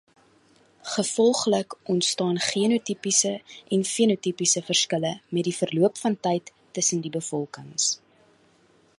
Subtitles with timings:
[0.91, 3.33] Gevolglik ontstaan genotipiese
[3.77, 7.91] en fenotipiese verskille met verloop van tyd tussen die bevolkings.